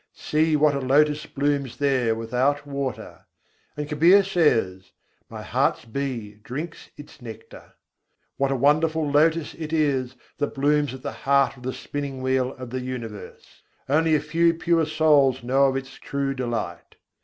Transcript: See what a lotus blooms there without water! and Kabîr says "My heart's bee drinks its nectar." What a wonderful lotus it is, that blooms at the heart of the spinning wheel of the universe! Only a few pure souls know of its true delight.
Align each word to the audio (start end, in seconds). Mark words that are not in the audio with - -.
See 0.15 0.55
what 0.55 0.73
a 0.73 0.79
lotus 0.79 1.27
blooms 1.27 1.77
there 1.77 2.15
without 2.15 2.65
water! 2.65 3.27
and 3.77 3.87
Kabîr 3.87 4.25
says 4.25 4.93
"My 5.29 5.43
heart's 5.43 5.85
bee 5.85 6.39
drinks 6.41 6.89
its 6.97 7.21
nectar." 7.21 7.73
What 8.37 8.49
a 8.51 8.55
wonderful 8.55 9.07
lotus 9.07 9.53
it 9.53 9.71
is, 9.71 10.15
that 10.39 10.55
blooms 10.55 10.95
at 10.95 11.03
the 11.03 11.11
heart 11.11 11.55
of 11.55 11.61
the 11.61 11.71
spinning 11.71 12.23
wheel 12.23 12.53
of 12.55 12.71
the 12.71 12.81
universe! 12.81 13.61
Only 13.87 14.15
a 14.15 14.19
few 14.19 14.55
pure 14.55 14.87
souls 14.87 15.43
know 15.43 15.65
of 15.67 15.75
its 15.77 15.93
true 15.93 16.33
delight. 16.33 16.95